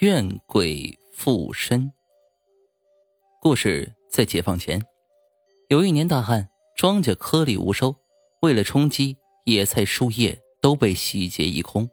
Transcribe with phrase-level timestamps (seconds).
[0.00, 1.92] 怨鬼附身。
[3.42, 4.80] 故事在解放前，
[5.70, 7.96] 有一年大旱，庄稼颗粒无收，
[8.42, 11.90] 为了充饥，野菜树叶都被洗劫一空。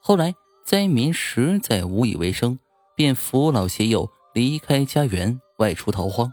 [0.00, 2.58] 后来灾民实在无以为生，
[2.96, 6.32] 便扶老携幼离开家园，外出逃荒。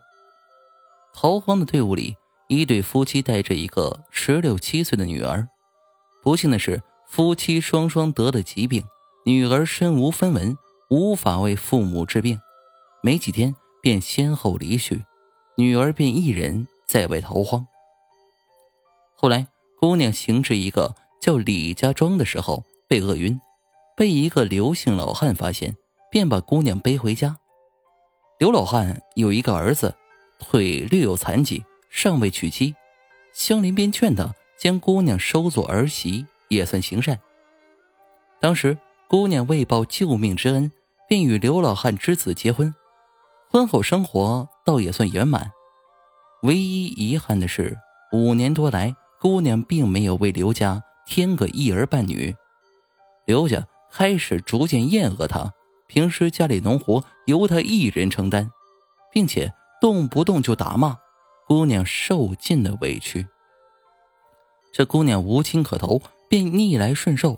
[1.13, 2.15] 逃荒的队伍里，
[2.47, 5.47] 一对夫妻带着一个十六七岁的女儿。
[6.23, 8.83] 不幸的是，夫妻双双得了疾病。
[9.25, 10.57] 女儿身无分文，
[10.93, 12.39] 无法为父母治病，
[13.01, 15.03] 没几天便先后离去，
[15.57, 17.65] 女儿便一人在外逃荒。
[19.15, 19.47] 后来，
[19.79, 23.41] 姑娘行至一个叫李家庄的时候，被饿晕，
[23.97, 25.75] 被一个刘姓老汉发现，
[26.11, 27.39] 便把姑娘背回家。
[28.37, 29.95] 刘老汉有一个儿子，
[30.37, 32.75] 腿略有残疾，尚未娶妻，
[33.33, 37.19] 乡邻便劝他将姑娘收做儿媳，也算行善。
[38.39, 38.77] 当时。
[39.05, 40.71] 姑娘为报救命之恩，
[41.13, 42.73] 便与刘老汉之子结婚。
[43.51, 45.51] 婚后生活倒也算圆满，
[46.41, 47.77] 唯一遗憾的是，
[48.11, 52.35] 五年多来，姑娘并没有为刘家添个一儿半女。
[53.27, 55.53] 刘家开始逐渐厌恶她，
[55.85, 58.49] 平时家里农活由她一人承担，
[59.11, 60.97] 并且动不动就打骂，
[61.47, 63.27] 姑娘受尽了委屈。
[64.71, 67.37] 这姑娘无亲可投，便逆来顺受。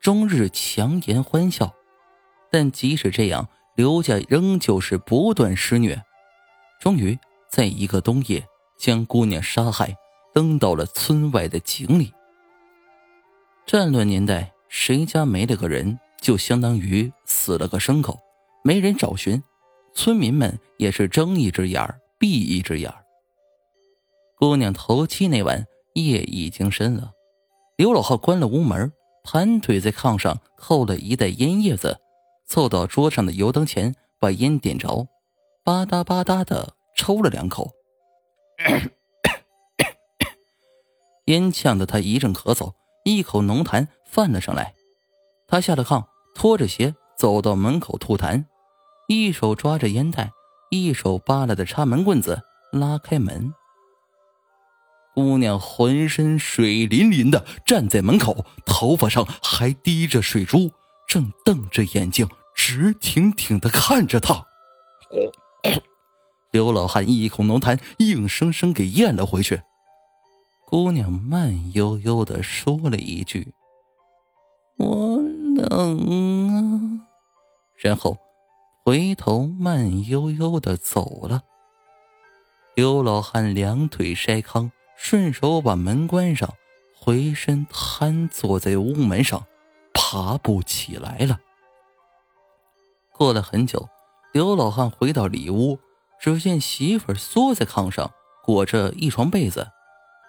[0.00, 1.74] 终日强颜欢笑，
[2.50, 6.02] 但即使这样，刘家仍旧是不断施虐。
[6.80, 7.18] 终于，
[7.50, 8.46] 在一个冬夜，
[8.78, 9.96] 将姑娘杀害，
[10.34, 12.12] 扔到了村外的井里。
[13.66, 18.18] 战乱年代，谁家没了个人，就相当于死了个牲口，
[18.62, 19.42] 没人找寻，
[19.94, 21.82] 村民们也是睁一只眼
[22.18, 22.92] 闭一只眼
[24.38, 27.12] 姑娘头七那晚，夜已经深了，
[27.76, 28.92] 刘老汉关了屋门。
[29.28, 31.98] 盘腿在炕上扣了一袋烟叶子，
[32.46, 35.08] 凑到桌上的油灯前，把烟点着，
[35.64, 37.72] 吧嗒吧嗒的抽了两口，
[41.26, 42.74] 烟呛得他一阵咳嗽，
[43.04, 44.74] 一口浓痰泛了上来。
[45.48, 46.04] 他下了炕，
[46.34, 48.44] 拖着鞋走到门口吐痰，
[49.08, 50.30] 一手抓着烟袋，
[50.70, 52.42] 一手扒拉的插门棍子，
[52.72, 53.52] 拉开门。
[55.14, 60.70] 姑娘浑身水淋淋的站在门口，头发上还滴着水珠，
[61.06, 64.46] 正瞪着眼睛直挺挺的看着他。
[66.50, 69.62] 刘老汉一口浓痰硬生生给咽了回去。
[70.66, 73.52] 姑娘慢悠悠的说了一句
[74.78, 75.18] ：“我
[75.54, 77.06] 冷啊。”
[77.76, 78.16] 然后
[78.84, 81.42] 回头慢悠悠的走了。
[82.74, 84.70] 刘老汉两腿筛糠。
[84.96, 86.54] 顺手把门关上，
[86.98, 89.46] 回身瘫坐在屋门上，
[89.96, 91.40] 爬不起来了。
[93.12, 93.88] 过了很久，
[94.32, 95.78] 刘老汉回到里屋，
[96.20, 98.12] 只见媳妇缩在炕上，
[98.44, 99.68] 裹着一床被子，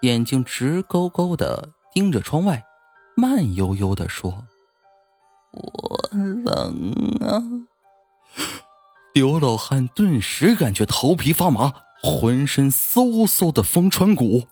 [0.00, 2.64] 眼睛直勾勾的盯着窗外，
[3.14, 4.46] 慢悠悠的说
[5.52, 7.42] ：“我冷啊。
[9.12, 14.48] ”刘老汉顿时感觉头皮发麻，浑身嗖嗖的风穿骨。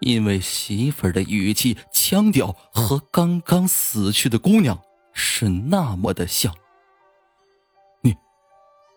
[0.00, 4.80] 因为媳妇儿的语气、腔调和刚刚死去的姑娘
[5.12, 6.54] 是那么的像。
[8.00, 8.16] 你，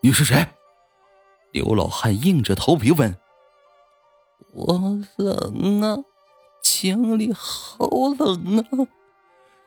[0.02, 0.48] 你是谁？
[1.52, 3.16] 刘老汉硬着头皮问。
[4.54, 5.98] 我冷啊，
[6.62, 7.88] 井里好
[8.18, 8.88] 冷啊！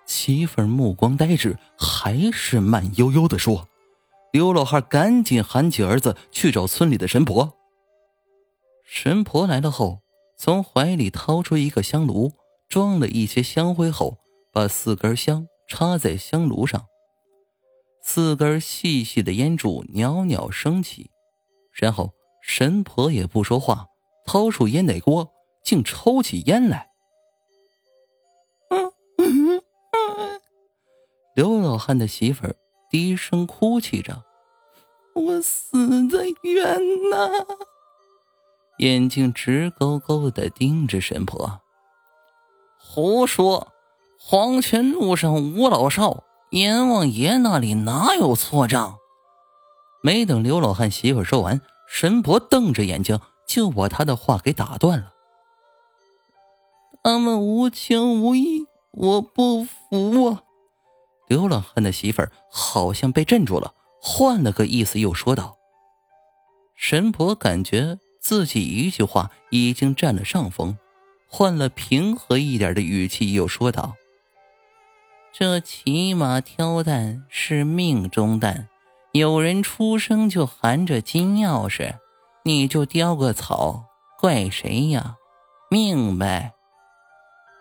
[0.07, 3.69] 媳妇儿目光呆滞，还是慢悠悠的说。
[4.33, 7.55] 刘老汉赶紧喊起儿子去找村里的神婆。
[8.85, 10.01] 神婆来了后。
[10.39, 12.33] 从怀里掏出一个香炉，
[12.69, 14.19] 装了一些香灰后，
[14.53, 16.87] 把四根香插在香炉上，
[18.03, 21.11] 四根细细的烟柱袅袅升起。
[21.73, 23.87] 然后神婆也不说话，
[24.25, 25.33] 掏出烟袋锅，
[25.65, 26.91] 竟抽起烟来。
[31.35, 32.57] 刘老汉的媳妇儿
[32.91, 34.25] 低声哭泣着
[35.15, 36.79] ：“我死的冤
[37.11, 37.47] 呐！”
[38.79, 41.61] 眼睛直勾勾的盯着神婆。
[42.79, 43.73] 胡说！
[44.19, 48.97] 黄泉路上无老少，阎王爷那里哪有错账？
[50.03, 55.13] 没等刘老汉媳妇说完，神婆瞪着眼睛就把他的话给打断了。
[57.05, 60.43] 他们无情无义，我不服啊！
[61.29, 65.57] 刘老汉的媳妇儿好像被镇住了，换了个意思又说道
[66.75, 70.77] ：“神婆感觉。”自己一句话已经占了上风，
[71.29, 73.95] 换了平和一点的语气又说道
[75.33, 78.67] ：“这骑马挑担是命中担，
[79.13, 81.99] 有人出生就含着金钥匙，
[82.43, 83.85] 你就叼个草，
[84.19, 85.15] 怪谁呀？
[85.71, 86.53] 命呗？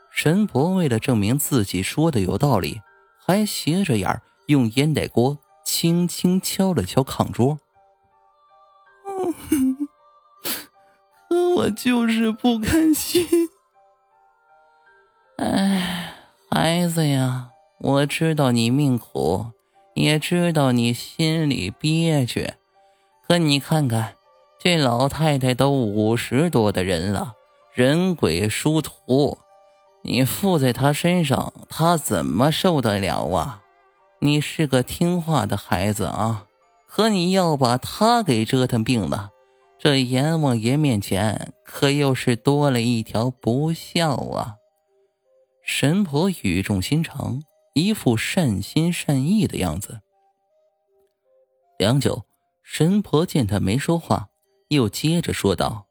[0.09, 2.81] 神婆为了证明自己说的有道理，
[3.23, 7.59] 还斜着眼用烟袋锅轻轻敲了敲炕桌。
[11.56, 13.28] 我就是不甘心。
[15.38, 16.14] 哎，
[16.50, 17.50] 孩子呀，
[17.80, 19.48] 我知道你命苦，
[19.94, 22.54] 也知道你心里憋屈。
[23.28, 24.16] 可你看看，
[24.60, 27.34] 这老太太都五十多的人了，
[27.74, 29.38] 人鬼殊途。
[30.04, 33.62] 你附在她身上，她怎么受得了啊？
[34.20, 36.46] 你是个听话的孩子啊，
[36.88, 39.32] 可你要把她给折腾病了，
[39.86, 44.56] 这阎王爷面前可又是多了一条不孝啊！
[45.64, 47.44] 神婆语重心长，
[47.76, 50.02] 一副善心善意的样子。
[51.78, 52.24] 良久，
[52.64, 54.30] 神婆见他没说话，
[54.70, 55.86] 又接着说道：“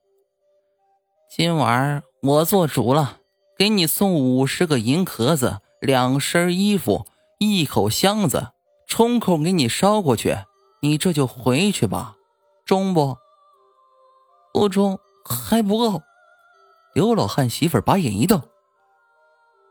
[1.31, 3.21] 今晚我做主了。”
[3.57, 7.07] 给你送五十个银壳子，两身衣服，
[7.39, 8.49] 一口箱子，
[8.89, 10.39] 冲口给你捎过去。
[10.83, 12.17] 你这就回去吧，
[12.65, 13.19] 中不？
[14.55, 16.01] 不中，还不够。
[16.95, 18.41] 刘老汉媳妇把眼一瞪：“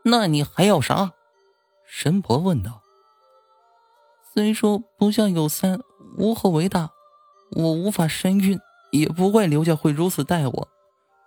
[0.04, 1.12] 那你还要啥？”
[1.88, 2.82] 神婆问道。
[4.34, 5.80] 虽说不孝有三，
[6.18, 6.90] 无后为大，
[7.52, 8.60] 我无法身孕，
[8.92, 10.68] 也不怪刘家会如此待我，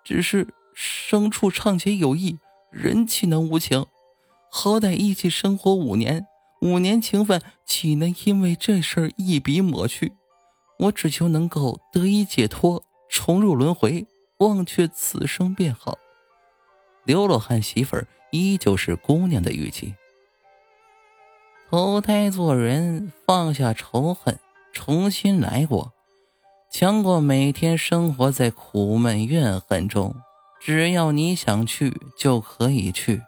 [0.03, 2.38] 只是牲畜尚且有义。
[2.69, 3.88] 人岂能无情？
[4.51, 6.27] 好歹一起生活五年，
[6.62, 10.13] 五年情分岂能因为这事儿一笔抹去？
[10.77, 14.06] 我只求能够得以解脱，重入轮回，
[14.38, 15.98] 忘却此生便好。
[17.04, 19.95] 刘老汉媳妇儿依旧是姑娘的语气。
[21.69, 24.39] 投胎做人，放下仇恨，
[24.71, 25.94] 重新来过，
[26.69, 30.15] 强过每天生活在苦闷怨恨中。
[30.60, 33.21] 只要你想去，就可以去，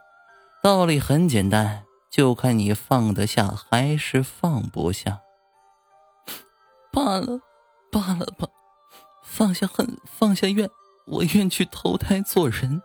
[0.62, 5.20] 道理很简单，就看你放得下还是放不下。
[6.92, 7.40] 罢了，
[7.92, 8.48] 罢了吧，
[9.32, 10.68] 放下恨，放下怨，
[11.06, 12.82] 我愿去投胎做人。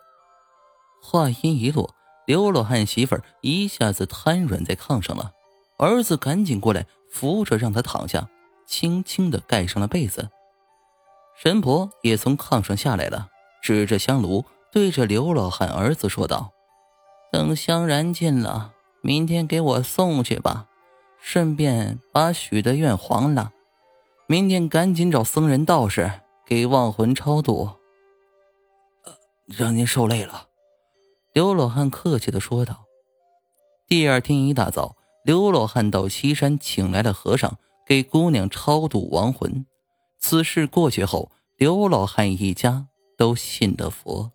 [1.02, 1.96] 话音一落，
[2.28, 5.32] 刘老汉媳妇儿一下子瘫软在炕上了，
[5.80, 8.30] 儿子赶紧过来扶着，让他躺下，
[8.68, 10.30] 轻轻的盖上了被子。
[11.36, 13.30] 神婆也从炕上下来了。
[13.64, 16.52] 指着香炉，对着刘老汉儿子说道
[17.34, 20.68] ：“等香燃尽了，明天给我送去吧，
[21.20, 23.52] 顺便把许的愿还了。
[24.28, 26.12] 明天赶紧找僧人道士
[26.46, 27.70] 给亡魂超度。”
[29.48, 30.48] 让您受累了，
[31.34, 32.86] 刘老汉客气的说道。
[33.88, 39.66] 第二天一大早，刘老汉到西山请来了和尚，给姑娘超度亡魂。
[40.20, 42.88] 此事过去后，刘老汉一家。
[43.18, 44.34] 都信的佛。